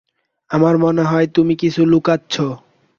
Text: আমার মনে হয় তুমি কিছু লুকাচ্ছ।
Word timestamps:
আমার 0.51 0.75
মনে 0.77 1.03
হয় 1.03 1.27
তুমি 1.27 1.53
কিছু 1.55 1.81
লুকাচ্ছ। 1.85 2.35